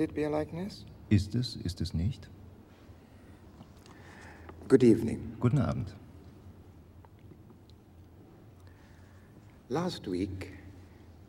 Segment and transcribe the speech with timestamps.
[0.00, 0.86] Will it be a likeness?
[1.10, 2.30] Ist es, ist es nicht?
[4.66, 5.36] Good evening.
[5.38, 5.94] Guten Abend.
[9.68, 10.54] Last week,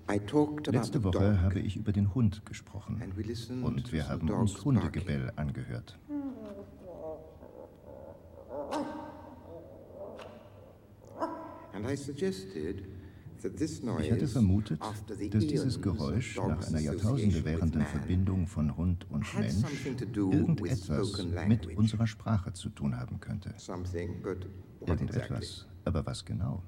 [0.09, 3.91] I talked about Letzte Woche habe ich über den Hund gesprochen and we listened und
[3.91, 5.99] wir haben uns Hundegebell angehört.
[13.43, 14.79] Ich hatte vermutet,
[15.31, 22.07] dass dieses Geräusch nach einer Jahrtausende währenden Verbindung von Hund und Mensch irgendetwas mit unserer
[22.07, 23.53] Sprache zu tun haben könnte.
[24.85, 25.67] Irgendetwas.
[25.85, 26.61] Aber was genau?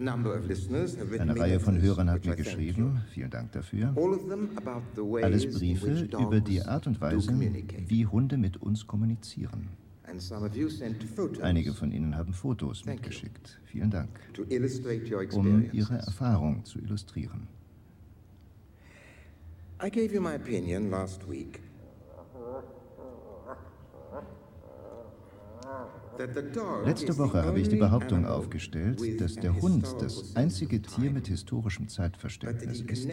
[0.00, 3.94] Eine Reihe von Hörern hat mir geschrieben, vielen Dank dafür.
[5.22, 7.38] Alles Briefe über die Art und Weise,
[7.86, 9.68] wie Hunde mit uns kommunizieren.
[11.42, 13.60] Einige von Ihnen haben Fotos mitgeschickt.
[13.64, 14.08] Vielen Dank.
[15.32, 15.70] Um.
[15.72, 17.48] Ihre Erfahrung zu illustrieren.
[19.80, 21.60] I gave you my opinion last week
[26.18, 30.82] that the dog Letzte Woche habe ich die Behauptung aufgestellt, dass der Hund das einzige
[30.82, 33.08] Tier mit historischem Zeitverständnis ist,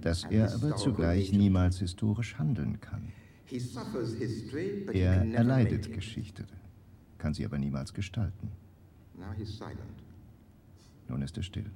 [0.00, 3.12] dass er aber zugleich niemals historisch handeln kann.
[4.92, 5.92] Er erleidet.
[5.92, 6.44] Geschichte,
[7.18, 8.50] kann sie aber niemals gestalten.
[11.08, 11.70] Nun ist er still.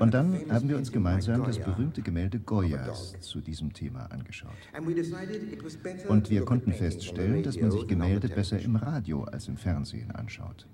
[0.00, 4.52] Und dann haben wir uns gemeinsam das berühmte Gemälde Goyas zu diesem Thema angeschaut.
[6.08, 10.66] Und wir konnten feststellen, dass man sich Gemälde besser im Radio als im Fernsehen anschaut.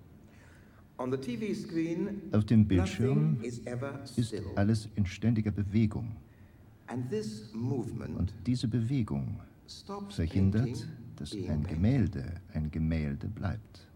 [0.96, 3.62] Auf dem Bildschirm ist
[4.54, 6.14] alles in ständiger Bewegung.
[6.90, 9.40] Und diese Bewegung
[10.08, 11.62] verhindert, dass ein.
[11.64, 13.86] Gemälde ein Gemälde bleibt.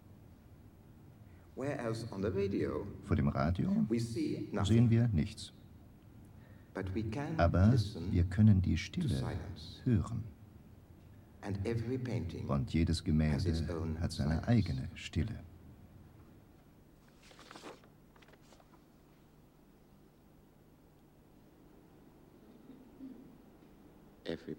[3.04, 3.70] Vor dem Radio
[4.64, 5.52] sehen wir nichts.
[7.36, 7.74] Aber
[8.10, 9.22] wir können die Stille
[9.84, 10.24] hören.
[11.44, 13.52] and every painting Und jedes Gemälde
[14.00, 15.38] hat seine eigene Stille.
[24.34, 24.56] Every.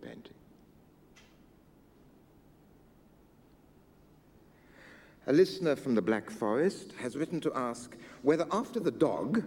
[5.28, 9.44] A listener from the Black Forest has written to ask whether, after the dog,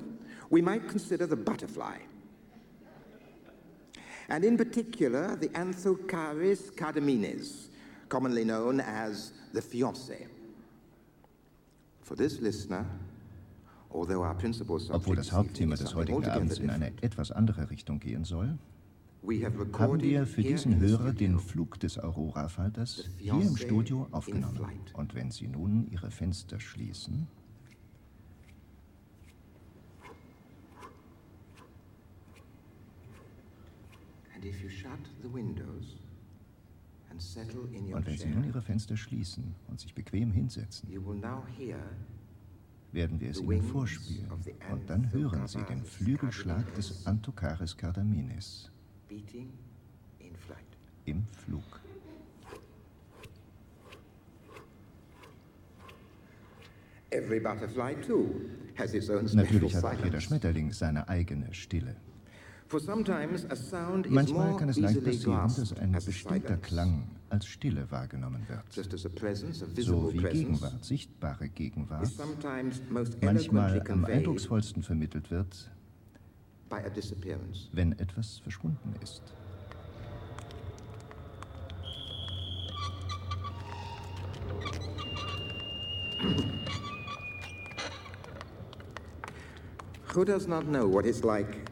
[0.50, 1.98] we might consider the butterfly.
[4.28, 7.68] And in particular, the Anthocaris cardamines,
[8.08, 10.26] commonly known as the fiancé.
[12.02, 12.84] For this listener,
[13.90, 17.70] although our principal Obwohl subject das Hauptthema is des heutigen Abends in eine etwas andere
[17.70, 18.58] Richtung gehen soll,
[19.28, 24.60] haben wir für diesen Hörer den Flug des Aurora-Falters hier im Studio aufgenommen.
[24.94, 27.26] Und wenn Sie nun Ihre Fenster schließen,
[37.92, 40.88] und wenn Sie nun Ihre Fenster schließen und sich bequem hinsetzen,
[42.92, 44.30] werden wir es Ihnen vorspielen.
[44.70, 48.70] Und dann hören Sie den Flügelschlag des cardamines Anthocaris cardaminis
[49.08, 49.50] beating
[50.20, 50.58] in flight.
[51.06, 51.62] im Flug.
[57.10, 60.20] Every butterfly, too, has its own Natürlich hat auch jeder.
[60.20, 61.96] Schmetterling seine eigene Stille.
[62.66, 67.46] For sometimes a sound is Manchmal kann es leicht passieren, dass ein bestimmter Klang als
[67.46, 68.86] Stille wahrgenommen wird.
[69.78, 72.10] So wie Gegenwart, sichtbare Gegenwart,
[73.22, 75.70] manchmal am eindrucksvollsten vermittelt wird.
[77.72, 79.22] Wenn etwas verschwunden ist.
[90.14, 91.68] Who does not know what it's like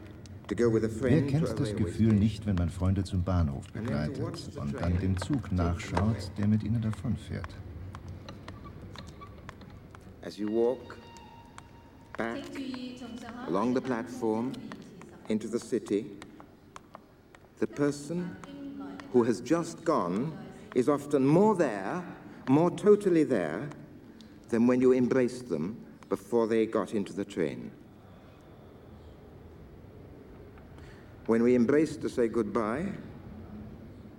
[0.47, 4.57] to go with a Wer kennt das Gefühl nicht, wenn man Freunde zum Bahnhof begleitet
[4.57, 7.49] und dann dem Zug nachschaut, der mit ihnen davonfährt?
[10.21, 10.97] As you walk
[12.17, 12.43] back
[13.47, 14.51] along the platform
[15.29, 16.05] into the city,
[17.59, 18.35] the person
[19.11, 20.37] who has just gone
[20.75, 22.03] is often more there,
[22.47, 23.69] more totally there,
[24.49, 25.77] than when you embraced them
[26.09, 27.71] before they got into the train.
[31.25, 32.85] When we embrace to say goodbye,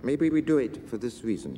[0.03, 1.57] maybe we do it for this reason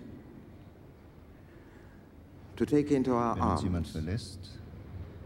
[2.56, 4.40] to take into our Wenn uns jemand arms verlässt,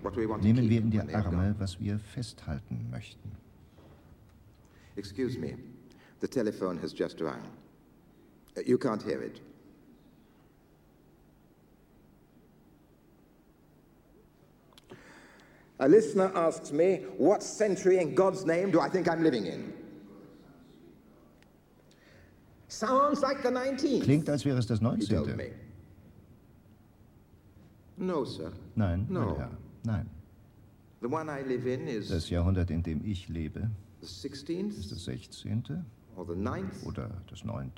[0.01, 1.35] what we want to nehmen wir in keep die when they are gone.
[1.35, 3.44] Arme, was wir festhalten möchten.
[4.97, 5.55] Excuse me,
[6.19, 7.43] the telephone has just rung.
[8.57, 9.39] Uh, You can't hear it.
[15.79, 19.73] A listener asks me, what century in God's name do I think I'm living in?
[22.69, 24.03] Sounds like the 19th.
[24.03, 25.51] Klingt, als wäre es das 19.
[27.97, 28.51] No, sir.
[28.75, 29.35] Nein, no.
[29.37, 29.51] Herr,
[29.83, 30.09] nein.
[32.09, 33.69] Das Jahrhundert, in dem ich lebe,
[34.77, 35.63] ist das 16.
[36.85, 37.71] oder das 9.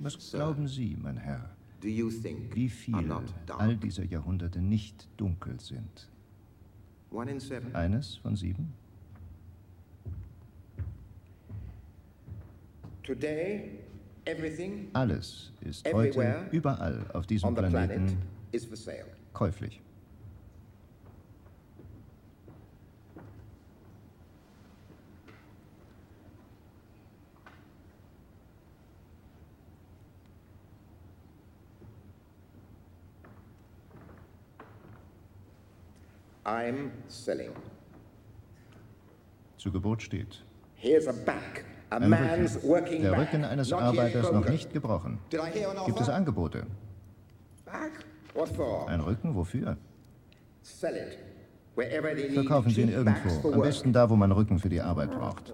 [0.00, 1.50] Was glauben Sie, mein Herr,
[2.54, 3.22] wie viele
[3.58, 6.08] all dieser Jahrhunderte nicht dunkel sind?
[7.74, 8.72] Eines von sieben?
[14.92, 18.18] Alles ist heute überall auf diesem Planeten
[19.32, 19.80] käuflich.
[36.44, 37.52] I'm selling.
[39.58, 40.42] Zu Gebot steht.
[40.74, 41.64] Here's a back.
[41.90, 43.02] A Ein Rücken.
[43.02, 45.18] Der Rücken eines Arbeiters noch nicht gebrochen.
[45.28, 46.66] Gibt es Angebote?
[48.86, 49.76] Ein Rücken wofür?
[52.34, 53.52] Verkaufen Sie ihn irgendwo.
[53.52, 55.52] Am besten da, wo man Rücken für die Arbeit braucht.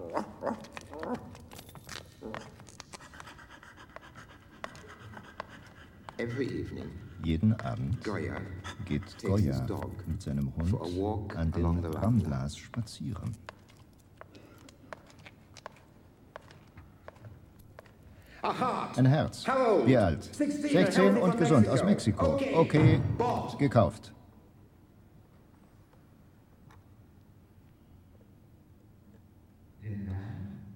[7.23, 8.03] Jeden Abend
[8.85, 9.65] geht Goya
[10.05, 13.35] mit seinem Hund an den Ramblas spazieren.
[18.95, 19.45] Ein Herz.
[19.85, 20.23] Wie alt?
[20.23, 22.39] 16 und gesund aus Mexiko.
[22.53, 23.01] Okay,
[23.57, 24.13] gekauft.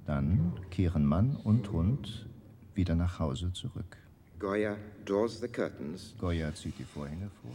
[0.05, 2.27] Dann kehren Mann und Hund
[2.73, 3.97] wieder nach Hause zurück.
[4.41, 6.15] Goya draws the curtains.
[6.17, 7.51] Goya zieht die Vorhänge vor.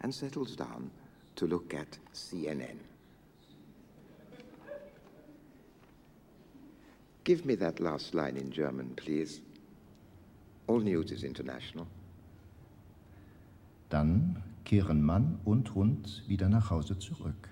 [0.00, 0.90] And settles down
[1.36, 2.78] to look at CNN.
[7.24, 9.42] Give me that last line in German, please.
[10.66, 11.86] All news is international.
[13.90, 17.50] Dann kehren Mann und Hund wieder nach Hause zurück.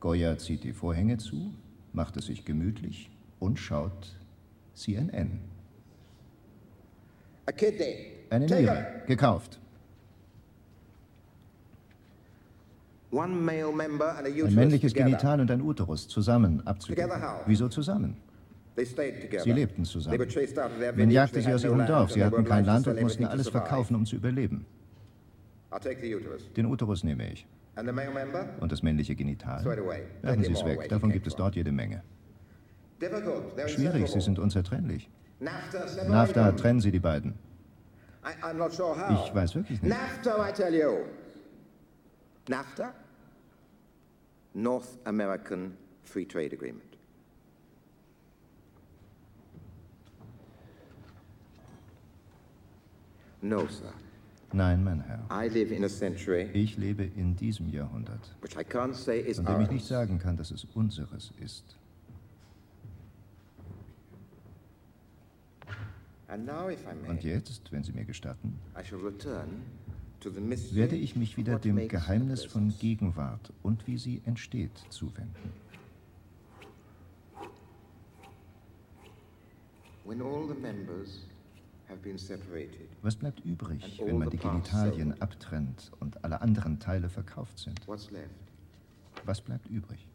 [0.00, 1.52] Goya zieht die Vorhänge zu,
[1.92, 4.14] macht es sich gemütlich und schaut
[4.74, 5.40] CNN.
[7.46, 8.12] A kidney.
[8.30, 9.02] Eine Niere.
[9.06, 9.60] Gekauft.
[13.12, 13.44] Ein
[14.54, 17.10] männliches Genital und ein Uterus zusammen abzugeben.
[17.46, 18.16] Wieso zusammen?
[18.76, 20.18] Sie lebten zusammen.
[20.96, 22.10] Man jagte sie aus ihrem Dorf.
[22.10, 24.66] Sie hatten kein Land und mussten alles verkaufen, um zu überleben.
[26.56, 27.46] Den Uterus nehme ich.
[28.60, 29.64] Und das männliche Genital?
[29.64, 30.88] Werfen Sie es weg.
[30.88, 32.02] Davon gibt es dort jede Menge.
[33.66, 35.08] Schwierig, sie sind unzertrennlich.
[35.40, 37.34] NAFTA, trennen Sie die beiden.
[38.24, 39.90] Ich weiß wirklich nicht.
[39.90, 41.04] NAFTA, I tell you.
[42.48, 42.94] NAFTA?
[44.54, 46.96] North American Free Trade Agreement.
[53.42, 53.92] No, sir.
[54.52, 55.26] Nein, mein Herr.
[55.30, 60.18] I live in a century, ich lebe in diesem Jahrhundert, von dem ich nicht sagen
[60.18, 61.76] kann, dass es unseres ist.
[67.08, 68.58] Und jetzt, wenn Sie mir gestatten,
[70.24, 75.52] werde ich mich wieder dem Geheimnis von Gegenwart und wie sie entsteht zuwenden.
[83.02, 87.80] Was bleibt übrig, wenn man die Genitalien abtrennt und alle anderen Teile verkauft sind?
[89.24, 90.06] Was bleibt übrig?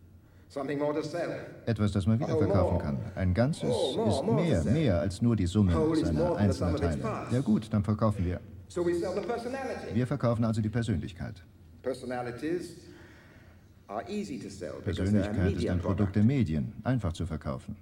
[1.68, 2.98] Etwas, das man wieder oh, verkaufen kann.
[3.16, 7.28] Ein Ganzes oh, ist mehr, mehr als nur die Summe seiner einzelnen Teile.
[7.32, 8.42] Ja gut, dann verkaufen wir.
[9.94, 11.44] Wir verkaufen also die Persönlichkeit.
[14.84, 17.76] Persönlichkeit ist ein Produkt der Medien, einfach zu verkaufen.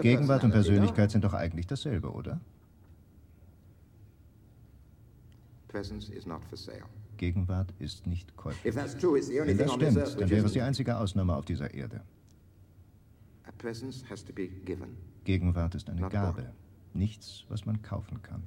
[0.00, 2.40] Gegenwart und Persönlichkeit sind doch eigentlich dasselbe, oder?
[7.22, 8.74] Gegenwart ist nicht käuflich.
[8.74, 12.00] Wenn das stimmt, dann wäre es die einzige Ausnahme auf dieser Erde.
[15.22, 16.52] Gegenwart ist eine Gabe,
[16.94, 18.42] nichts, was man kaufen kann.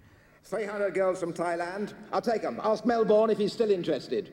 [0.50, 1.96] 300 girls from Thailand.
[2.12, 2.60] I'll take them.
[2.60, 4.30] Ask Melbourne if he's still interested.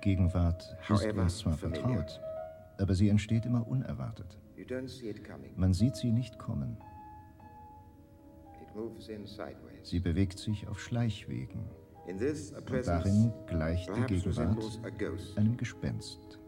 [0.00, 2.20] Gegenwart ist uns zwar vertraut,
[2.78, 4.38] aber sie entsteht immer unerwartet.
[5.56, 6.76] Man sieht sie nicht kommen.
[9.82, 11.68] Sie bewegt sich auf Schleichwegen.
[12.06, 14.80] Und darin gleicht die Gegenwart
[15.36, 16.41] einem Gespenst.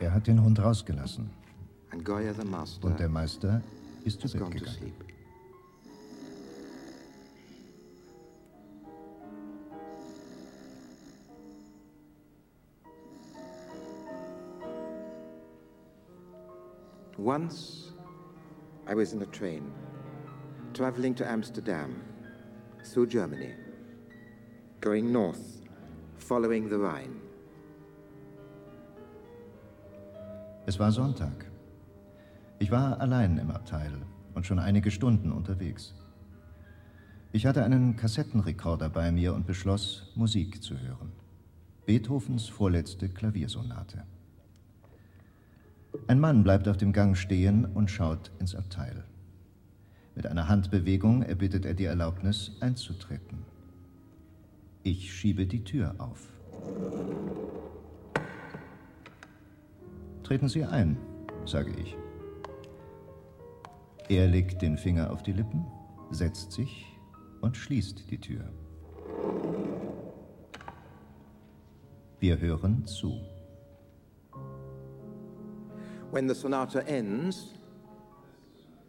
[0.00, 1.30] Er hat den Hund rausgelassen.
[2.82, 3.62] Und der Meister
[4.04, 4.92] ist zu Bett gegangen.
[17.18, 17.92] Once
[18.86, 19.72] I was in a train
[20.74, 22.04] traveling to Amsterdam
[22.84, 23.54] through Germany,
[24.80, 25.62] going north,
[26.18, 27.25] following the Rhine.
[30.68, 31.48] Es war Sonntag.
[32.58, 33.92] Ich war allein im Abteil
[34.34, 35.94] und schon einige Stunden unterwegs.
[37.30, 41.12] Ich hatte einen Kassettenrekorder bei mir und beschloss, Musik zu hören.
[41.86, 44.02] Beethovens vorletzte Klaviersonate.
[46.08, 49.04] Ein Mann bleibt auf dem Gang stehen und schaut ins Abteil.
[50.16, 53.38] Mit einer Handbewegung erbittet er die Erlaubnis, einzutreten.
[54.82, 56.26] Ich schiebe die Tür auf.
[60.26, 60.96] Treten Sie ein,
[61.44, 61.96] sage ich.
[64.08, 65.64] Er legt den Finger auf die Lippen,
[66.10, 66.98] setzt sich
[67.42, 68.52] und schließt die Tür.
[72.18, 73.20] Wir hören zu.
[76.10, 77.54] When the sonata ends,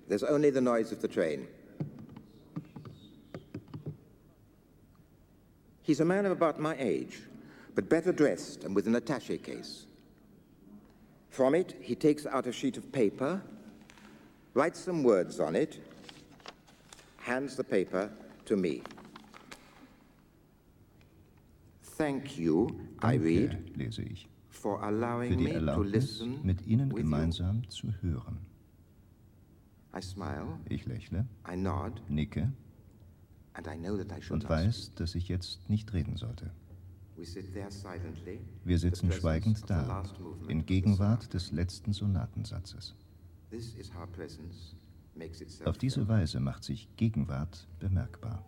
[0.10, 1.48] there's only the noise of the train.
[5.84, 7.22] He's a man of about my age,
[7.76, 9.86] but better dressed and with an attache case.
[11.38, 13.40] From it, he takes out a sheet of paper,
[14.56, 15.78] writes some words on it,
[17.18, 18.10] hands the paper
[18.46, 18.82] to me.
[21.84, 22.72] Thank you,
[23.04, 27.04] I read, lese ich, for allowing für die me to Erlaubnis, listen mit Ihnen with
[27.04, 28.40] gemeinsam zu hören.
[29.94, 30.00] you.
[30.00, 32.52] I smile, Ich lächle, I nod, nicke
[33.54, 36.50] and I know that I should und weiß, dass ich jetzt nicht reden sollte.
[38.64, 40.04] Wir sitzen schweigend da,
[40.48, 42.96] in Gegenwart des letzten Sonatensatzes.
[45.66, 46.08] Auf diese.
[46.08, 48.46] Weise macht sich Gegenwart bemerkbar.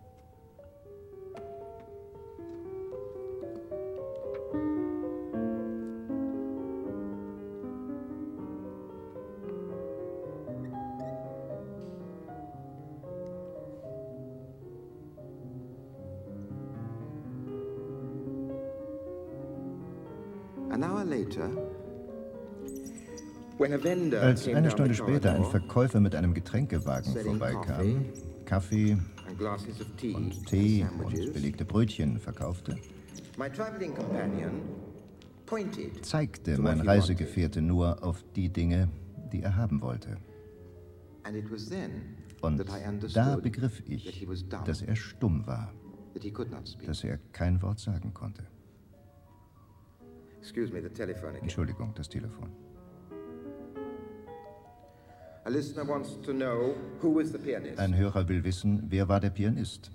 [24.20, 28.04] Als eine Stunde später ein Verkäufer mit einem Getränkewagen vorbeikam,
[28.44, 28.96] Kaffee
[30.14, 32.76] und Tee und belegte Brötchen verkaufte,
[36.02, 38.88] zeigte mein Reisegefährte nur auf die Dinge,
[39.32, 40.16] die er haben wollte.
[42.42, 42.64] Und
[43.14, 44.26] da begriff ich,
[44.64, 45.72] dass er stumm war,
[46.86, 48.44] dass er kein Wort sagen konnte.
[51.42, 52.50] Entschuldigung, das Telefon.
[57.76, 59.90] Ein Hörer will wissen, wer war der Pianist?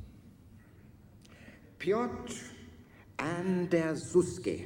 [1.77, 2.33] Piotr
[3.17, 4.65] Andersuski.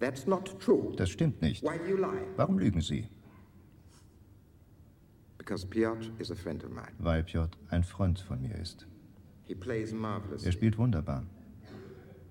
[0.00, 0.92] That's not true.
[0.96, 1.62] Das stimmt nicht.
[1.62, 2.26] Why do you lie?
[2.36, 3.06] Warum lügen Sie?
[5.38, 6.92] Because Piotr is a friend of mine.
[6.98, 8.86] Weil Piotr ein Freund von mir ist.
[9.44, 11.24] He plays marvelously, Er spielt wunderbar,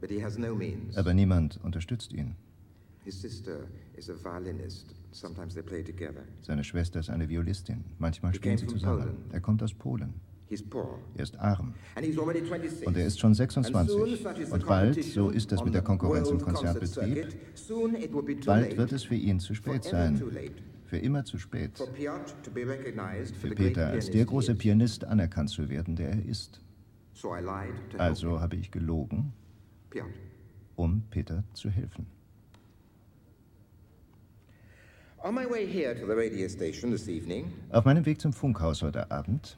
[0.02, 0.98] but he has no means.
[0.98, 2.36] aber niemand unterstützt ihn.
[6.42, 7.84] Seine Schwester ist eine Violistin.
[7.98, 9.00] Manchmal spielen sie zusammen.
[9.02, 9.34] Poland.
[9.34, 10.14] Er kommt aus Polen.
[10.50, 11.74] He's poor, Er ist arm.
[11.96, 12.86] and he's already 26.
[12.86, 14.22] Und er ist schon And soon, 26.
[14.22, 17.28] such is the Und bald, so ist das mit der the Konkurrenz im Konzertbetrieb,
[18.46, 20.22] bald wird es für ihn zu spät sein.
[20.84, 21.78] Für immer zu spät.
[21.78, 24.58] Für the great Peter als pianist der große is.
[24.58, 26.60] Pianist anerkannt zu werden, der er ist.
[27.14, 29.32] So I lied to help Also habe ich gelogen,
[30.76, 31.70] um Peter zu helfen.
[31.70, 32.40] On my way here to the radio station
[34.40, 35.36] this evening, Auf
[37.86, 39.58] meinem Weg zum Funkhaus heute Abend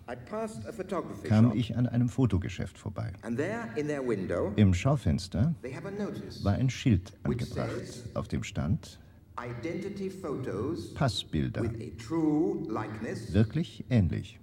[1.24, 3.13] kam ich an einem Fotogeschäft vorbei.
[4.55, 5.55] Im Schaufenster
[6.43, 7.70] war ein Schild angebracht,
[8.13, 9.00] auf dem stand
[10.96, 11.63] Passbilder.
[13.34, 14.39] Wirklich ähnlich.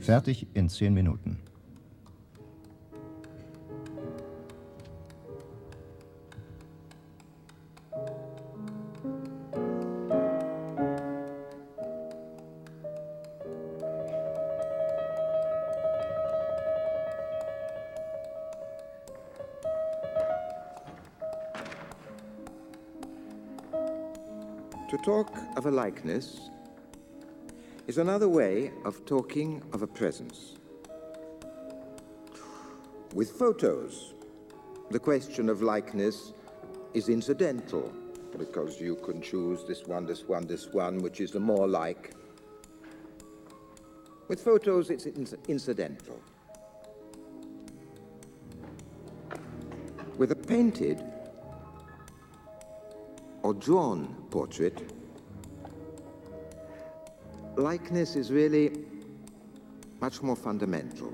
[0.00, 1.38] Fertig in zehn Minuten.
[24.98, 26.50] Talk of a likeness
[27.86, 30.54] is another way of talking of a presence.
[33.14, 34.14] With photos,
[34.90, 36.32] the question of likeness
[36.94, 37.92] is incidental
[38.38, 42.14] because you can choose this one, this one, this one, which is the more like.
[44.28, 45.06] With photos, it's
[45.48, 46.20] incidental.
[50.16, 51.02] With a painted
[53.50, 54.80] or drawn portrait,
[57.56, 58.70] likeness is really
[60.00, 61.12] much more fundamental.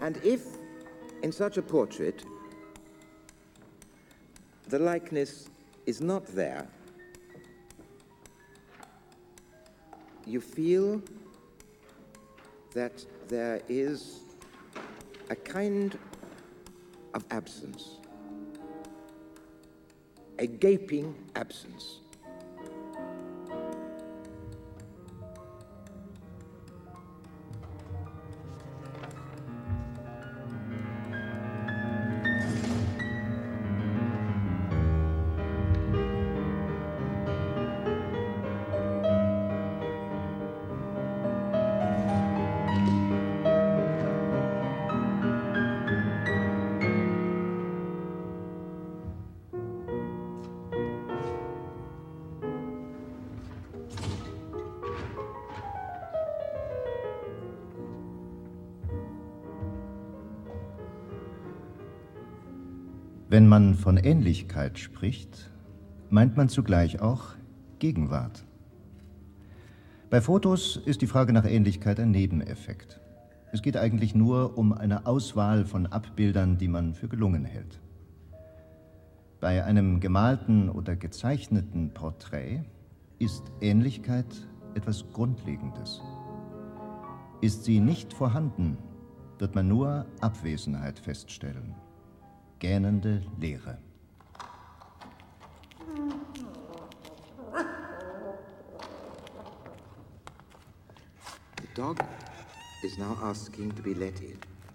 [0.00, 0.46] And if,
[1.22, 2.24] in such a portrait,
[4.68, 5.50] the likeness
[5.84, 6.66] is not there,
[10.24, 11.02] you feel
[12.72, 14.20] that there is
[15.28, 15.98] a kind
[17.14, 17.98] of absence,
[20.38, 22.00] a gaping absence.
[63.34, 65.50] Wenn man von Ähnlichkeit spricht,
[66.08, 67.34] meint man zugleich auch
[67.80, 68.44] Gegenwart.
[70.08, 73.00] Bei Fotos ist die Frage nach Ähnlichkeit ein Nebeneffekt.
[73.50, 77.80] Es geht eigentlich nur um eine Auswahl von Abbildern, die man für gelungen hält.
[79.40, 82.62] Bei einem gemalten oder gezeichneten Porträt
[83.18, 86.00] ist Ähnlichkeit etwas Grundlegendes.
[87.40, 88.78] Ist sie nicht vorhanden,
[89.40, 91.74] wird man nur Abwesenheit feststellen
[92.58, 93.78] gähnende Leere.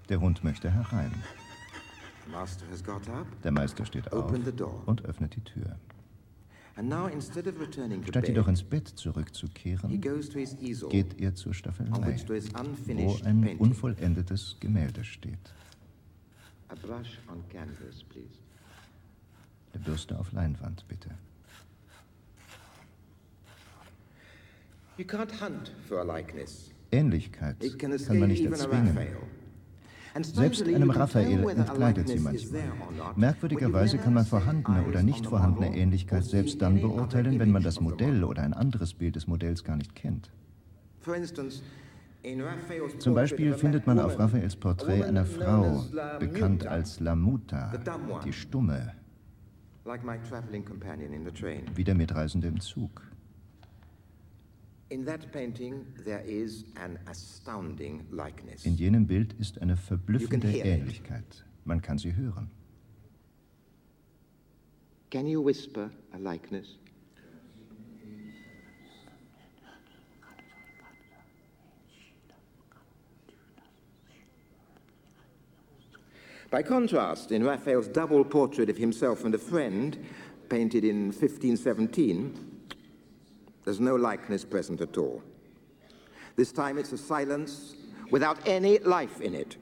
[0.10, 1.12] Der Hund möchte herein.
[3.44, 4.32] Der Meister steht auf
[4.86, 5.78] und öffnet die Tür.
[8.08, 10.02] Statt jedoch ins Bett zurückzukehren,
[10.90, 15.54] geht er zur Staffelei, wo ein unvollendetes Gemälde steht.
[16.70, 18.40] A brush on canvas, please.
[19.74, 21.10] Eine Bürste auf Leinwand, bitte.
[24.98, 26.72] You can't hunt for a likeness.
[26.92, 28.98] Ähnlichkeit kann man nicht erzwingen.
[30.22, 32.64] Selbst einem Raphael entgleitet sie manchmal.
[33.16, 38.24] Merkwürdigerweise kann man vorhandene oder nicht vorhandene Ähnlichkeit selbst dann beurteilen, wenn man das Modell
[38.24, 40.32] oder ein anderes Bild des Modells gar nicht kennt.
[43.00, 45.86] Zum Beispiel findet man auf Raphaels Porträt einer Frau,
[46.20, 47.72] bekannt als La Muta,
[48.26, 48.94] die Stumme,
[51.76, 53.02] wie der Mitreisende im Zug.
[54.90, 55.06] In
[58.76, 61.46] jenem Bild ist eine verblüffende Ähnlichkeit.
[61.64, 62.52] Man kann sie hören.
[65.12, 66.78] Can you whisper a likeness?
[76.52, 80.04] By contrast, in Raphael's double portrait of himself and a friend,
[80.50, 82.70] painted in 1517,
[83.66, 85.22] there's no likeness present at all.
[86.36, 87.76] This time it's a silence
[88.10, 89.58] without any life in it,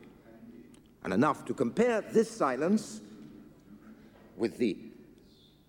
[1.03, 3.01] and enough to compare this silence
[4.37, 4.77] with the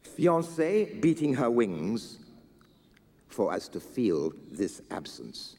[0.05, 2.19] fiancée beating her wings
[3.27, 5.57] for us to feel this absence.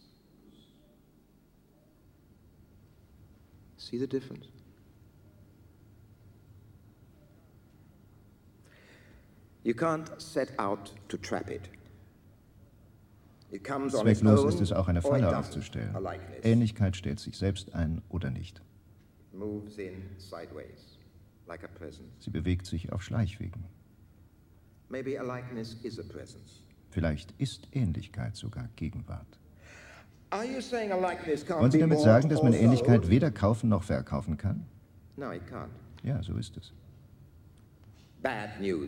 [3.78, 4.48] See the difference?
[13.52, 15.96] Zwecklos ist es auch, eine Falle aufzustellen.
[16.44, 18.62] Ähnlichkeit stellt sich selbst ein oder nicht.
[22.20, 23.66] Sie bewegt sich auf Schleichwegen.
[26.92, 29.40] Vielleicht ist Ähnlichkeit sogar Gegenwart.
[30.32, 34.66] Wollen Sie damit sagen, dass man Ähnlichkeit weder kaufen noch verkaufen kann?
[36.04, 36.74] Ja, so ist es.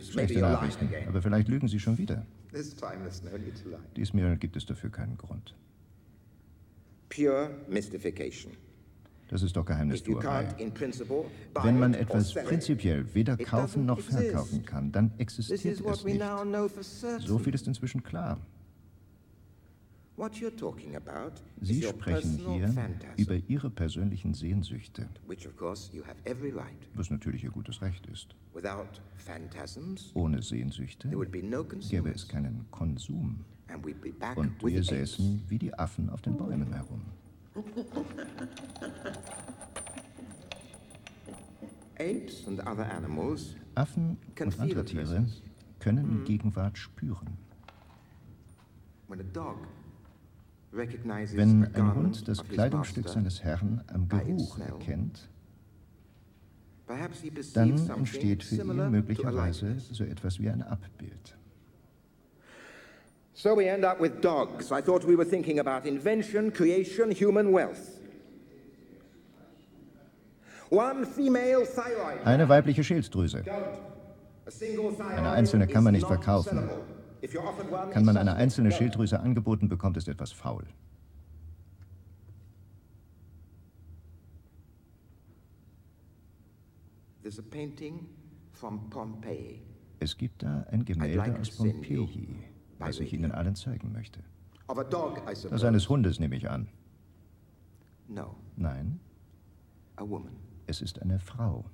[0.02, 2.26] Schlechte Nachrichten, aber vielleicht lügen Sie schon wieder.
[3.96, 5.56] Diesmal gibt es dafür keinen Grund.
[9.30, 10.48] Das ist doch Geheimnistuerei.
[11.63, 16.22] Wenn man etwas prinzipiell weder kaufen noch verkaufen kann, dann existiert es nicht.
[17.20, 18.38] So viel ist inzwischen klar.
[21.62, 22.74] Sie sprechen hier
[23.17, 25.08] über Ihre persönlichen Sehnsüchte,
[26.93, 28.36] was natürlich Ihr gutes Recht ist.
[30.13, 31.10] Ohne Sehnsüchte
[31.89, 33.45] gäbe es keinen Konsum
[34.36, 37.02] und wir säßen wie die Affen auf den Bäumen herum.
[43.76, 45.28] Affen und andere Tiere
[45.80, 46.26] können mm.
[46.26, 47.38] Gegenwart spüren.
[50.72, 55.30] Wenn ein Hund das Kleidungsstück seines Herrn am Geruch erkennt,
[57.54, 61.38] dann entsteht für ihn möglicherweise so etwas wie ein Abbild.
[63.34, 64.72] So we end up with dogs.
[64.72, 68.00] I thought we were thinking about invention, creation, human wealth.
[72.24, 73.44] Eine weibliche Schilddrüse.
[75.16, 76.70] Eine einzelne kann man nicht verkaufen.
[77.92, 80.66] Kann man eine einzelne Schilddrüse angeboten bekommt, ist etwas faul.
[90.00, 92.28] Es gibt da ein Gemälde aus Pompeji,
[92.80, 94.20] das ich Ihnen allen zeigen möchte.
[95.50, 96.68] Das eines Hundes nehme ich an.
[98.56, 99.00] Nein.
[100.68, 101.66] Es ist eine Frau.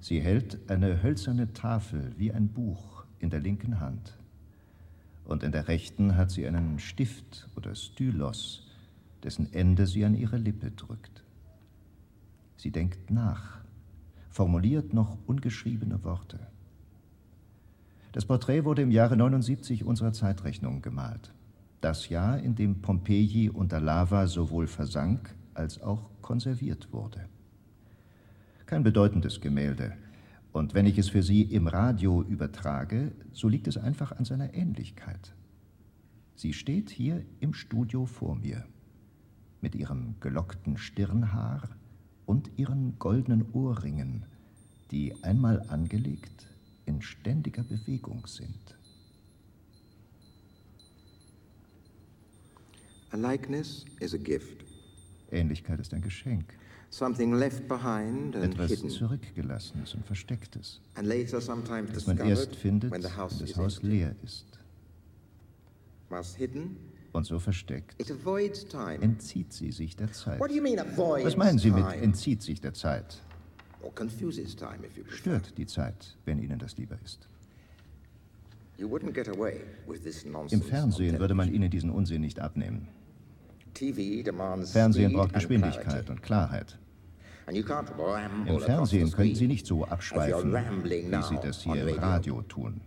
[0.00, 4.16] Sie hält eine hölzerne Tafel wie ein Buch in der linken Hand.
[5.24, 8.66] Und in der rechten hat sie einen Stift oder Stylos,
[9.22, 11.24] dessen Ende sie an ihre Lippe drückt.
[12.56, 13.58] Sie denkt nach,
[14.30, 16.38] formuliert noch ungeschriebene Worte.
[18.12, 21.32] Das Porträt wurde im Jahre 79 unserer Zeitrechnung gemalt.
[21.80, 27.28] Das Jahr, in dem Pompeji unter Lava sowohl versank als auch konserviert wurde.
[28.68, 29.94] Kein bedeutendes Gemälde.
[30.52, 34.52] Und wenn ich es für Sie im Radio übertrage, so liegt es einfach an seiner
[34.52, 35.34] Ähnlichkeit.
[36.34, 38.66] Sie steht hier im Studio vor mir,
[39.62, 41.78] mit ihrem gelockten Stirnhaar
[42.26, 44.26] und ihren goldenen Ohrringen,
[44.90, 46.46] die einmal angelegt
[46.84, 48.76] in ständiger Bewegung sind.
[53.12, 54.62] A likeness is a gift.
[55.30, 56.52] Ähnlichkeit ist ein Geschenk.
[56.90, 58.90] Something left behind and Etwas hidden.
[58.90, 60.80] Zurückgelassenes und Verstecktes.
[60.94, 64.46] Das man erst findet, wenn das Haus leer ist.
[67.12, 67.96] Und so versteckt,
[68.68, 68.98] time.
[69.00, 70.40] entzieht sie sich der Zeit.
[70.40, 73.22] Was meinen Sie mit entzieht sich der Zeit?
[75.08, 77.28] Stört die Zeit, wenn Ihnen das lieber ist.
[78.78, 82.88] Im Fernsehen würde man Ihnen diesen Unsinn nicht abnehmen.
[83.74, 86.78] Fernsehen braucht Geschwindigkeit und Klarheit.
[87.50, 92.80] Im Fernsehen können Sie nicht so abschweifen, wie Sie das hier im Radio tun.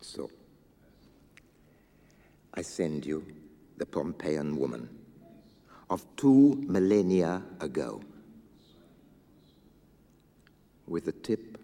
[0.00, 0.30] So,
[2.56, 3.22] I send you
[3.78, 4.88] the Pompeian woman
[5.90, 8.00] of two millennia ago,
[10.86, 11.58] with the tip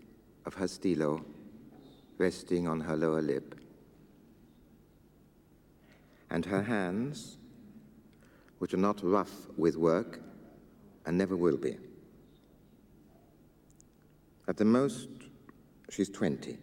[0.45, 1.21] of her stilo
[2.23, 3.57] resting on her lower lip
[6.31, 7.37] and her hands,
[8.61, 10.21] which are not rough with work
[11.05, 11.77] and never will be.
[14.47, 15.09] At the most,
[15.91, 16.59] she's 20.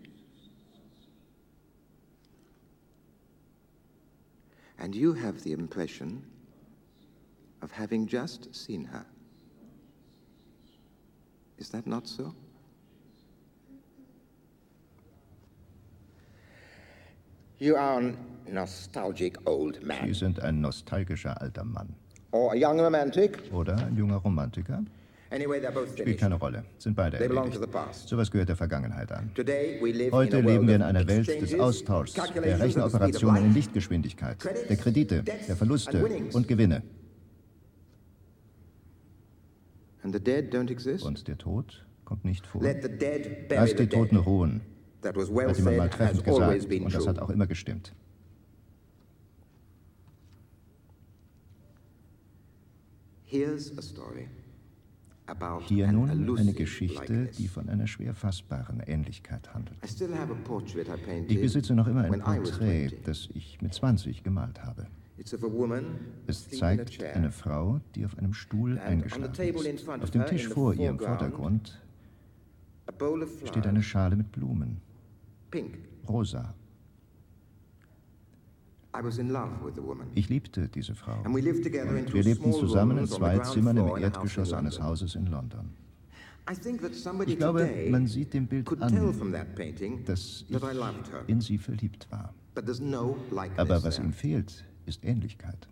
[4.80, 6.24] And you have the impression
[7.62, 9.06] of having just seen her.
[11.58, 12.34] Is that not so?
[17.62, 18.14] You are a
[18.50, 20.08] nostalgic old man.
[20.08, 21.94] Sie sind ein nostalgischer alter Mann.
[22.32, 23.52] Or a young romantic.
[23.52, 24.82] Oder ein junger Romantiker.
[25.30, 26.64] Anyway, they're both Spielt keine Rolle.
[26.78, 28.08] Sind beide They belong to the past.
[28.08, 29.30] Sowas gehört der Vergangenheit an.
[29.36, 33.54] Today we live Heute in leben wir in einer Welt des Austauschs, der Rechenoperationen in
[33.54, 34.38] Lichtgeschwindigkeit,
[34.70, 36.82] der Kredite, der Verluste und Gewinne.
[40.02, 42.62] Und der Tod kommt nicht vor.
[43.50, 44.62] Lass die Toten ruhen
[45.02, 47.94] was immer mal treffend gesagt und das hat auch immer gestimmt.
[55.68, 59.78] Hier nun eine Geschichte, die von einer schwer fassbaren Ähnlichkeit handelt.
[61.28, 64.88] Ich besitze noch immer ein Porträt, das ich mit 20 gemalt habe.
[66.26, 69.34] Es zeigt eine Frau, die auf einem Stuhl eingeschlafen
[69.66, 69.88] ist.
[69.88, 71.80] Auf dem Tisch vor ihr im Vordergrund
[73.46, 74.82] steht eine Schale mit Blumen.
[76.08, 76.54] Rosa.
[80.16, 81.24] Ich liebte diese Frau.
[81.24, 85.70] Wir lebten zusammen in zwei Zimmern im Erdgeschoss eines Hauses in London.
[87.28, 89.14] Ich glaube, man sieht dem Bild an,
[90.06, 90.58] dass ich
[91.28, 92.34] in sie verliebt war.
[93.58, 95.68] Aber was ihm fehlt, ist Ähnlichkeit.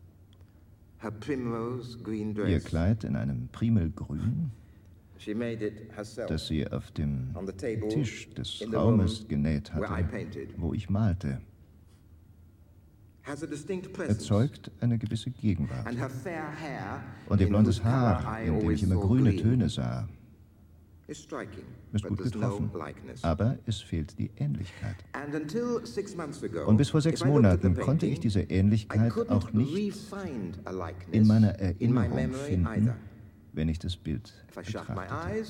[2.48, 4.52] Ihr Kleid in einem Primelgrün,
[6.27, 7.34] das sie auf dem
[7.89, 10.08] Tisch des Raumes genäht hatte,
[10.58, 11.41] wo ich malte,
[14.08, 15.86] erzeugt eine gewisse Gegenwart.
[17.27, 20.08] Und ihr blondes Haar, in dem ich immer grüne Töne sah,
[21.08, 21.30] ist
[22.06, 22.69] gut getroffen,
[23.21, 24.97] aber es fehlt die Ähnlichkeit.
[26.65, 30.03] Und bis vor sechs Monaten konnte ich diese Ähnlichkeit auch nicht
[31.12, 32.93] in meiner Erinnerung finden,
[33.58, 35.46] wenn ich das Bild betrachtete.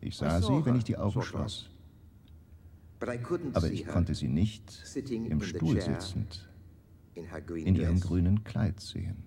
[0.00, 1.70] Ich sah sie, wenn ich die Augen schloss.
[3.54, 4.64] Aber ich konnte sie nicht
[5.06, 6.48] im Stuhl sitzend
[7.14, 9.24] in ihrem grünen Kleid sehen.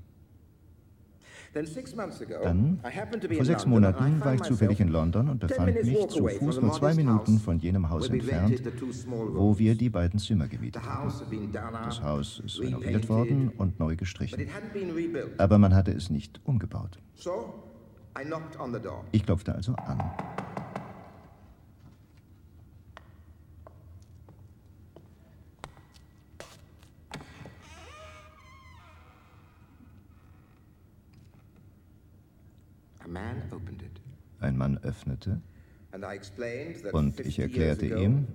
[1.54, 2.80] Dann,
[3.36, 6.94] vor sechs Monaten, war ich zufällig in London und befand mich zu Fuß nur zwei
[6.94, 8.62] Minuten von jenem Haus entfernt,
[9.08, 11.52] wo wir die beiden Zimmer gemietet hatten.
[11.52, 14.48] Das Haus ist renoviert worden und neu gestrichen.
[15.38, 17.00] Aber man hatte es nicht umgebaut.
[19.12, 20.00] Ich klopfte also an.
[34.40, 35.42] Ein Mann öffnete
[36.92, 38.28] und ich erklärte ihm,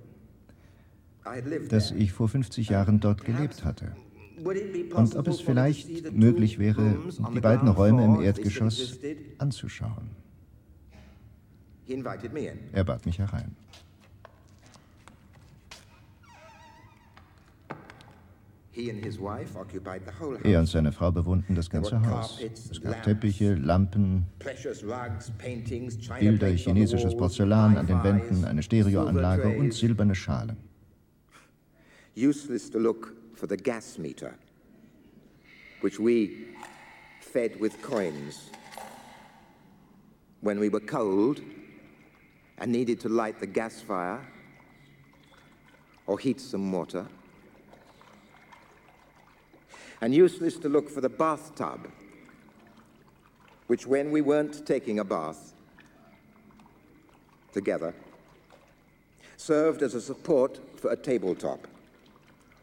[1.68, 3.96] dass ich vor 50 Jahren dort gelebt hatte
[4.44, 6.98] und ob es vielleicht möglich wäre,
[7.34, 8.98] die beiden Räume im Erdgeschoss
[9.38, 10.10] anzuschauen.
[12.72, 13.54] Er bat mich herein.
[20.42, 22.42] Er und seine Frau bewohnten das ganze Haus.
[22.70, 24.26] Es gab Teppiche, Lampen,
[26.20, 30.56] Bilder, chinesisches Porzellan an den Wänden, eine Stereoanlage und silberne Schalen.
[33.36, 34.34] For the gas meter,
[35.82, 36.48] which we
[37.20, 38.50] fed with coins.
[40.40, 41.42] When we were cold
[42.56, 44.26] and needed to light the gas fire
[46.06, 47.06] or heat some water,
[50.00, 51.90] and useless to look for the bathtub,
[53.66, 55.52] which when we weren't taking a bath
[57.52, 57.94] together,
[59.36, 61.66] served as a support for a tabletop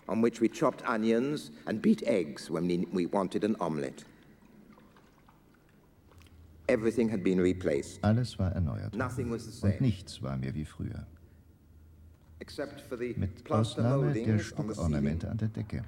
[0.07, 4.03] on which we chopped onions and beat eggs when we wanted an omelette.
[6.67, 7.99] Everything had been replaced.
[8.03, 8.95] Alles war erneuert.
[8.95, 9.73] Nothing was the same.
[9.73, 11.05] Und nichts war mehr wie früher.
[13.15, 15.83] Mit Ausnahme der Stuckornamente an der Decke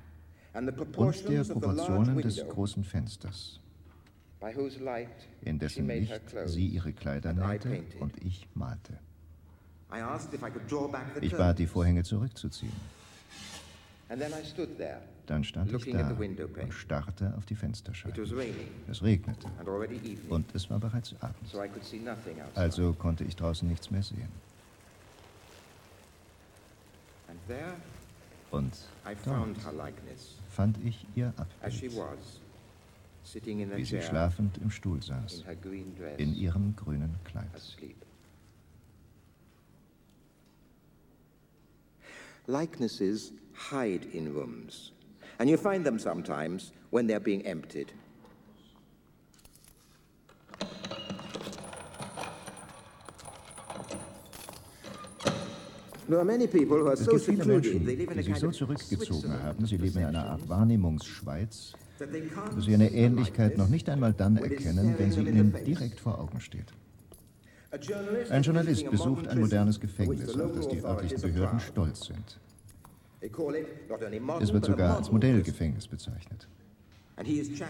[0.53, 3.59] und der Proportionen des großen Fensters,
[5.41, 8.99] in dessen Licht sie ihre Kleider nähte und ich malte.
[11.21, 12.71] Ich bat, die Vorhänge zurückzuziehen.
[14.07, 18.21] Dann stand ich da und starrte auf die Fensterscheibe.
[18.89, 19.47] Es regnete.
[20.29, 21.55] Und es war bereits Abend.
[22.53, 24.29] Also konnte ich draußen nichts mehr sehen.
[28.51, 28.73] Und
[29.25, 29.57] dort
[30.49, 31.81] fand ich ihr Abbild,
[33.75, 35.43] wie sie schlafend im Stuhl saß,
[36.17, 37.77] in ihrem grünen Kleid.
[42.47, 44.91] Likenesses hide in rooms,
[45.39, 47.91] and you find them sometimes when they're being emptied.
[56.07, 61.73] Es gibt viele Menschen, die sich so zurückgezogen haben, sie leben in einer Art Wahrnehmungsschweiz,
[62.51, 66.41] wo sie eine Ähnlichkeit noch nicht einmal dann erkennen, wenn sie ihnen direkt vor Augen
[66.41, 66.67] steht.
[68.29, 72.39] Ein Journalist besucht ein modernes Gefängnis, auf das die örtlichen Behörden stolz sind.
[73.21, 76.47] Es wird sogar als Modellgefängnis bezeichnet.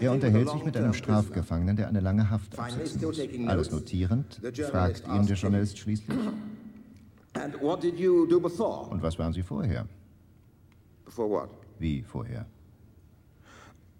[0.00, 3.18] Er unterhält sich mit einem Strafgefangenen, der eine lange Haft absitzen muss.
[3.48, 4.40] Alles notierend,
[4.70, 6.18] fragt ihn der Journalist schließlich,
[7.36, 9.86] und was waren Sie vorher?
[11.78, 12.46] Wie vorher?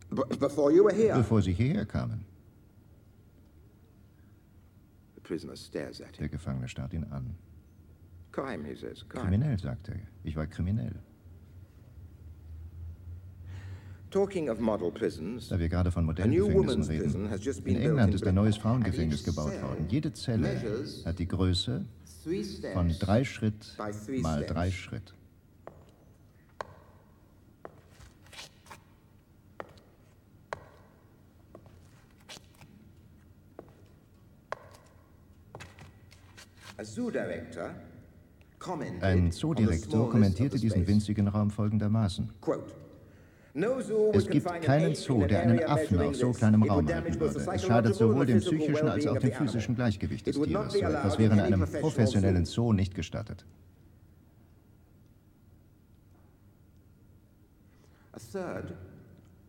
[0.08, 2.24] Bevor Sie hierher kamen.
[6.18, 7.34] Der Gefangene starrt ihn an.
[9.22, 9.96] Kriminell, sagt er.
[10.24, 10.94] Ich war kriminell.
[14.10, 17.28] Da wir gerade von Modellgefängnissen reden,
[17.64, 19.86] in England ist ein neues Frauengefängnis gebaut worden.
[19.88, 21.84] Jede Zelle hat die Größe
[22.72, 23.76] von drei Schritt
[24.22, 25.14] mal drei Schritt.
[39.00, 42.30] Ein Zoodirektor kommentierte diesen winzigen Raum folgendermaßen.
[44.12, 47.50] Es gibt keinen Zoo, der einen Affen auf so kleinem Raum halten würde.
[47.54, 50.72] Es schadet sowohl dem psychischen als auch dem physischen Gleichgewicht des Tieres.
[50.74, 53.46] So etwas wäre in einem professionellen Zoo nicht gestattet.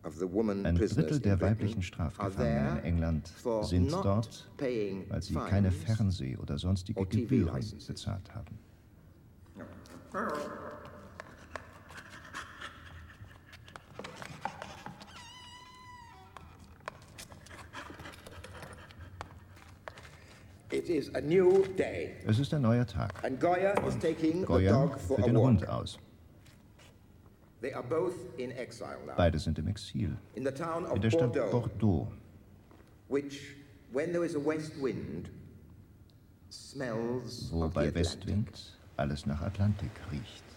[0.04, 3.32] Ein Drittel der weiblichen Strafgefangenen in England
[3.62, 8.58] sind dort, weil sie keine Fernseh- oder sonstige Gebühren bezahlt haben.
[22.26, 23.12] Es ist ein neuer Tag.
[23.24, 25.98] Und Goya führt den Hund aus.
[29.16, 30.16] Beide sind im Exil.
[30.34, 32.06] In der Stadt Bordeaux,
[37.50, 40.47] wo bei Westwind alles nach Atlantik riecht.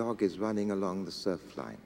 [0.00, 1.76] Dog is running along the surf line.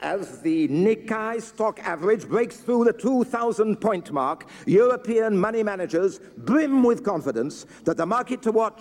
[0.00, 6.84] As the Nikkei stock average breaks through the 2,000 point mark, European money managers brim
[6.84, 8.80] with confidence that the market to watch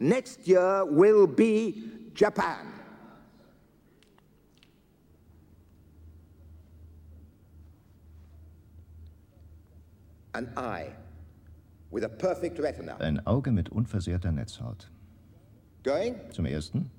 [0.00, 2.66] next year will be Japan.
[10.34, 10.90] An eye
[12.98, 14.90] Ein Auge mit unversehrter Netzhaut.
[15.82, 16.14] Going?
[16.32, 16.90] Zum ersten.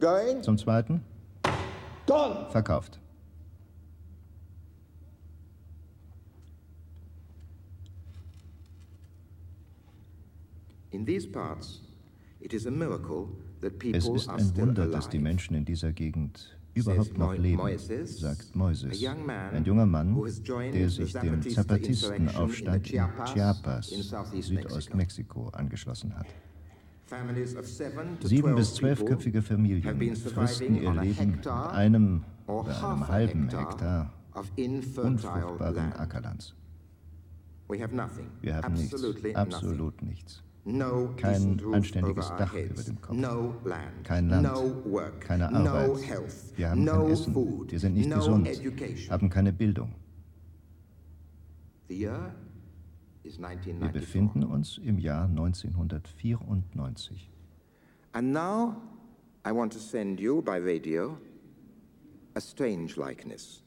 [0.00, 0.42] Going?
[0.42, 1.02] Zum zweiten.
[2.06, 2.50] Gone.
[2.50, 2.98] Verkauft.
[10.90, 11.82] In these parts,
[12.40, 13.28] it is a miracle
[13.60, 17.78] that people es ist ein Wunder, dass die Menschen in dieser Gegend überhaupt noch leben,
[18.06, 20.14] sagt Moises, ein junger Mann,
[20.72, 23.88] der sich dem Zapatistenaufstand in Chiapas,
[24.40, 26.26] Südostmexiko, angeschlossen hat.
[28.22, 34.12] Sieben- bis zwölfköpfige Familien fristen ihr Leben mit einem oder einem halben Hektar
[35.02, 36.54] unfruchtbaren Ackerlands.
[37.68, 40.42] Wir haben nichts, absolut nichts.
[41.16, 43.16] Kein anständiges Dach über dem Kopf.
[44.04, 44.48] Kein Land.
[45.20, 45.90] Keine Arbeit.
[46.56, 47.34] Wir haben kein Essen.
[47.70, 48.46] Wir sind nicht gesund.
[49.10, 49.94] Haben keine Bildung.
[51.88, 52.34] Wir
[53.92, 57.30] befinden uns im Jahr 1994.
[58.12, 58.76] And now
[59.46, 61.16] I want to send you by radio
[62.34, 63.62] a strange likeness.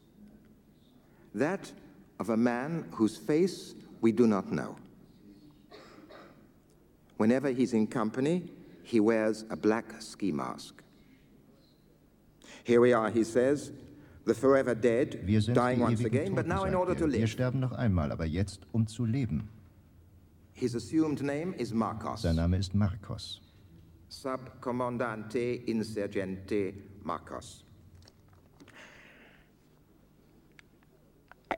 [1.34, 1.74] That
[2.20, 4.76] of a man whose face we do not know.
[7.22, 8.50] Whenever he's in company,
[8.82, 10.82] he wears a black ski mask.
[12.64, 13.72] Here we are, he says,
[14.26, 17.20] the forever dead, dying once again, but now in order to live.
[17.20, 19.48] Wir sterben noch einmal, aber jetzt um zu leben.
[20.54, 22.24] His assumed name is Marcos.
[22.24, 23.40] Sein Name ist Marcos.
[24.10, 27.64] Subcommandante Insurgente Marcos.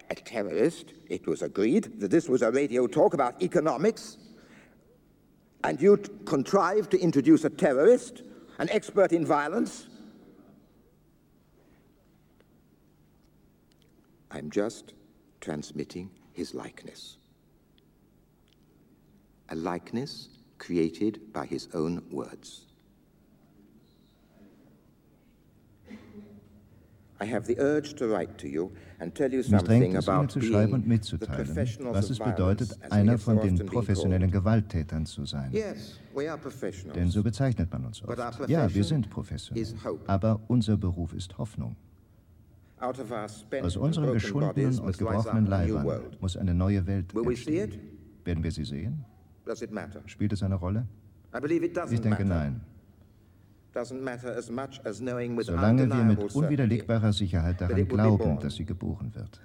[0.09, 4.17] A terrorist, it was agreed that this was a radio talk about economics
[5.63, 8.23] and you contrive to introduce a terrorist,
[8.59, 9.87] an expert in violence?
[14.31, 14.93] I'm just
[15.41, 17.17] transmitting his likeness.
[19.49, 22.65] A likeness created by his own words.
[28.99, 31.55] Mich drängt es, Ihnen zu schreiben und mitzuteilen,
[31.91, 35.51] was es bedeutet, einer von den professionellen Gewalttätern zu sein.
[36.95, 38.49] Denn so bezeichnet man uns oft.
[38.49, 39.67] Ja, wir sind professionell,
[40.07, 41.75] aber unser Beruf ist Hoffnung.
[42.79, 47.79] Aus unseren geschundenen und gebrochenen Leibern muss eine neue Welt entstehen.
[48.25, 49.05] Werden wir sie sehen?
[50.05, 50.85] Spielt es eine Rolle?
[51.89, 52.61] Ich denke nein.
[55.41, 59.41] Solange wir mit unwiderlegbarer Sicherheit daran glauben, dass sie geboren wird.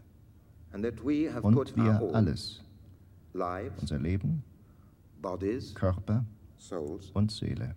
[1.42, 2.62] Und wir alles,
[3.80, 4.42] unser Leben,
[5.74, 6.24] Körper
[7.14, 7.74] und Seele,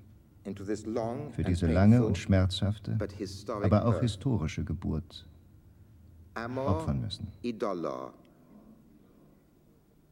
[1.31, 2.97] für diese lange und schmerzhafte,
[3.47, 5.25] aber auch historische Geburt
[6.35, 7.27] opfern müssen.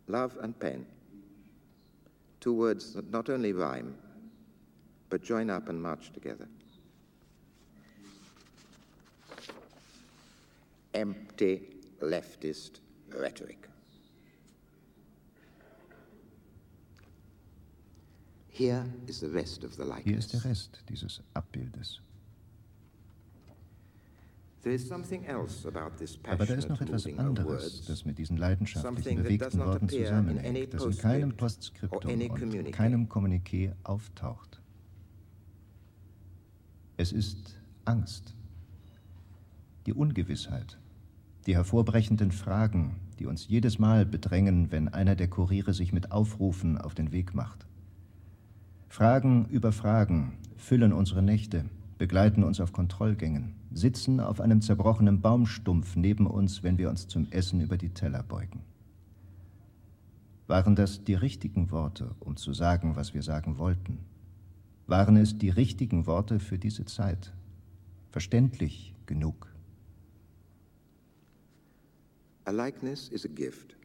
[0.07, 0.87] Love and pain.
[2.39, 3.93] Two words that not only rhyme,
[5.09, 6.47] but join up and march together.
[10.93, 11.61] Empty
[12.01, 12.79] leftist
[13.15, 13.67] rhetoric.
[18.49, 20.03] Here is the rest of the likeness.
[20.03, 22.01] Hier ist der Rest dieses Abbildes.
[26.23, 30.97] Aber da ist noch etwas anderes, das mit diesen leidenschaftlichen, bewegten Worten zusammenhängt, das in
[30.97, 34.58] keinem Postskriptum und keinem Kommuniqué auftaucht.
[37.01, 38.35] Es ist Angst,
[39.85, 40.77] die Ungewissheit,
[41.45, 46.77] die hervorbrechenden Fragen, die uns jedes Mal bedrängen, wenn einer der Kuriere sich mit Aufrufen
[46.77, 47.65] auf den Weg macht.
[48.89, 51.63] Fragen über Fragen füllen unsere Nächte,
[51.97, 57.31] begleiten uns auf Kontrollgängen, sitzen auf einem zerbrochenen Baumstumpf neben uns, wenn wir uns zum
[57.31, 58.59] Essen über die Teller beugen.
[60.47, 63.99] Waren das die richtigen Worte, um zu sagen, was wir sagen wollten?
[64.89, 67.31] Waren es die richtigen Worte für diese Zeit?
[68.09, 69.47] Verständlich genug?
[72.45, 73.75] A likeness is a gift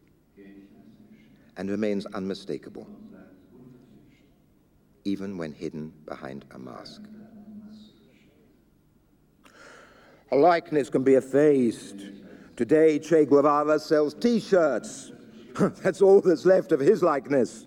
[1.56, 2.86] and remains unmistakable,
[5.04, 7.02] even when hidden behind a mask.
[10.32, 11.96] A likeness can be effaced.
[12.56, 15.12] Today, Che Guevara sells t shirts.
[15.82, 17.66] That's all that's left of his likeness.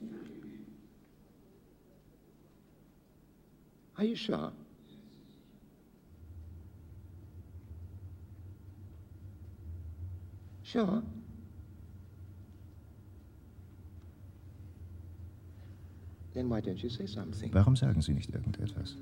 [3.98, 4.52] Are you sure?
[10.64, 11.02] Sure.
[16.34, 17.52] Then why don't you say something?
[17.54, 18.96] Warum sagen Sie nicht irgendetwas?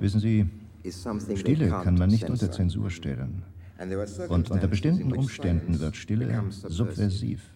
[0.00, 0.46] Wissen Sie,
[1.36, 3.42] Stille kann man nicht unter Zensur stellen.
[4.28, 7.53] Und unter bestimmten Umständen wird Stille subversiv.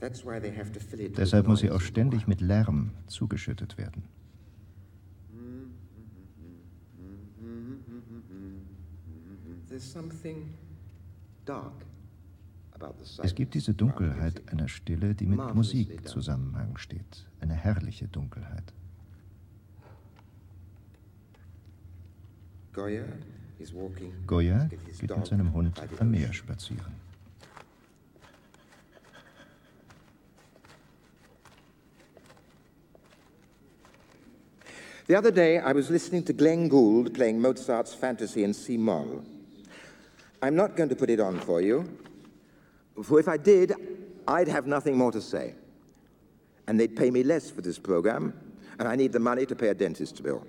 [0.00, 4.04] Deshalb muss sie auch ständig mit Lärm zugeschüttet werden.
[13.22, 18.72] Es gibt diese Dunkelheit einer Stille, die mit Musik Zusammenhang steht, eine herrliche Dunkelheit.
[24.26, 27.07] Goya geht mit seinem Hund am Meer spazieren.
[35.08, 39.24] The other day, I was listening to Glenn Gould playing Mozart's Fantasy in C moll.
[40.42, 41.98] I'm not going to put it on for you,
[43.02, 43.72] for if I did,
[44.28, 45.54] I'd have nothing more to say.
[46.66, 48.38] And they'd pay me less for this program,
[48.78, 50.46] and I need the money to pay a dentist's bill.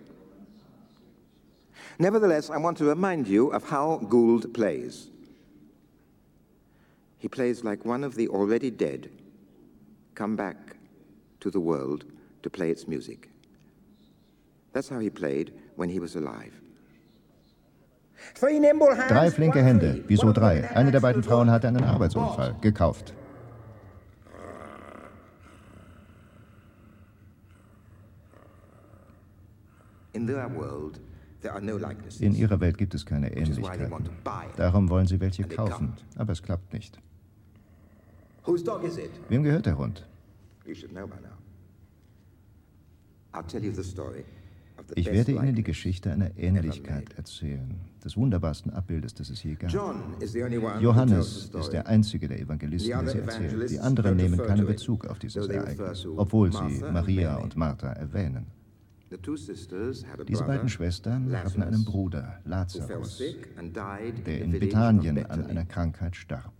[1.97, 5.07] Nevertheless, I want to remind you of how Gould plays.
[7.17, 9.09] He plays like one of the already dead,
[10.15, 10.75] come back
[11.39, 12.03] to the world
[12.43, 13.29] to play its music.
[14.79, 16.53] That's how he played when he was alive.
[19.09, 20.05] Drei flinke Hände.
[20.07, 20.73] Wieso drei?
[20.73, 22.55] Eine der beiden Frauen hatte einen Arbeitsunfall.
[22.61, 23.13] Gekauft.
[30.13, 30.27] In
[32.35, 34.09] ihrer Welt gibt es keine Ähnlichkeiten.
[34.55, 36.97] Darum wollen sie welche kaufen, aber es klappt nicht.
[39.27, 40.07] Wem gehört der Hund?
[44.95, 49.71] Ich werde Ihnen die Geschichte einer Ähnlichkeit erzählen, des wunderbarsten Abbildes, das es je gab.
[50.81, 53.69] Johannes ist der einzige der Evangelisten, der sie erzählt.
[53.69, 58.47] Die anderen nehmen keinen Bezug auf dieses Ereignis, obwohl sie Maria und Martha erwähnen.
[60.27, 63.21] Diese beiden Schwestern hatten einen Bruder, Lazarus,
[64.25, 66.53] der in Bethanien an einer Krankheit starb.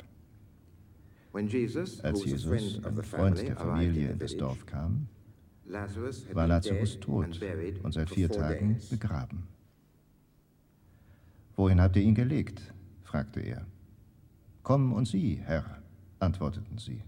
[1.31, 5.07] Als Jesus, ein Freund der Familie, in das Dorf kam,
[6.33, 7.41] war Lazarus tot
[7.83, 9.47] und seit vier Tagen begraben.
[11.55, 12.73] Wohin habt ihr ihn gelegt?
[13.03, 13.65] fragte er.
[14.63, 15.81] Komm und sieh, Herr,
[16.19, 17.01] antworteten sie.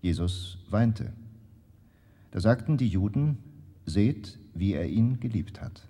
[0.00, 1.12] Jesus weinte.
[2.30, 3.38] Da sagten die Juden,
[3.84, 5.88] Seht, wie er ihn geliebt hat.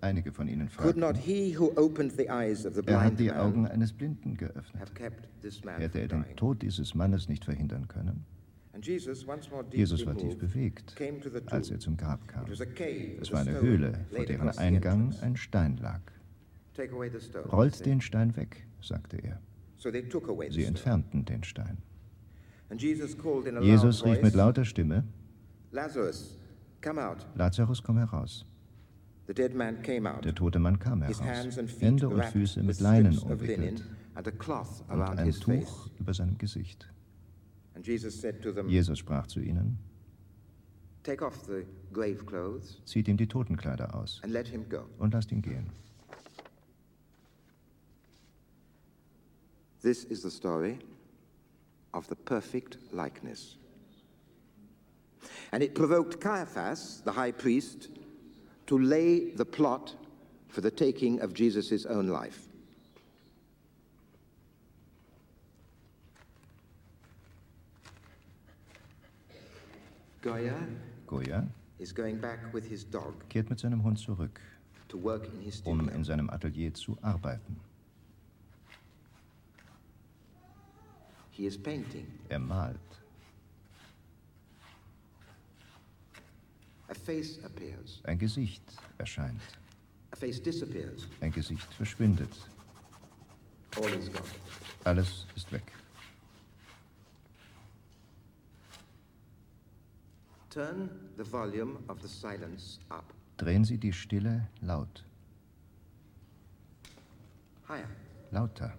[0.00, 1.02] Einige von ihnen fragten,
[2.86, 4.90] er hat die Augen eines Blinden geöffnet.
[5.78, 8.24] Hätte er den Tod dieses Mannes nicht verhindern können?
[8.80, 10.94] Jesus war tief bewegt,
[11.46, 12.46] als er zum Grab kam.
[12.50, 16.00] Es war eine Höhle, vor deren Eingang ein Stein lag.
[17.52, 19.40] Rollt den Stein weg, sagte er.
[20.50, 21.78] Sie entfernten den Stein.
[23.60, 25.04] Jesus rief mit lauter Stimme,
[27.34, 28.46] Lazarus, komm heraus.
[29.26, 31.20] Der tote Mann kam heraus,
[31.80, 33.84] Hände und Füße mit Leinen umwickelt
[34.88, 36.88] und ein Tuch über seinem Gesicht.
[37.82, 39.78] Jesus said to them sprach zu ihnen,
[42.84, 44.20] zieht ihm die Totenkleider aus
[44.98, 45.70] und lasst ihn gehen.
[49.82, 50.78] This is the story
[51.92, 53.58] of the perfect likeness.
[55.52, 57.90] And it provoked Caiaphas, the high priest,
[58.66, 59.94] to lay the plot
[60.48, 62.43] for the taking of Jesus' own life.
[70.24, 70.56] Goya,
[71.06, 71.46] Goya
[73.28, 74.40] kehrt mit seinem Hund zurück,
[75.64, 77.60] um in seinem Atelier zu arbeiten.
[82.30, 82.78] Er malt.
[88.04, 88.62] Ein Gesicht
[88.96, 89.42] erscheint.
[91.20, 92.32] Ein Gesicht verschwindet.
[94.84, 95.83] Alles ist weg.
[103.36, 105.04] Drehen Sie die Stille laut.
[108.30, 108.72] Lauter.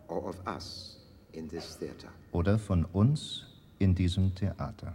[0.09, 1.01] Or of us
[1.33, 2.09] in this theater?
[2.33, 3.47] Oder von uns
[3.79, 4.95] in diesem Theater?